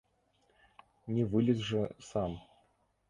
[1.17, 2.31] Не вылез жа сам?